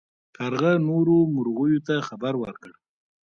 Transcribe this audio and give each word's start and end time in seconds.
کارغه 0.37 0.71
نورو 0.87 1.15
مرغیو 1.35 1.83
ته 1.87 1.93
خبر 2.07 2.33
ورکړ. 2.43 2.71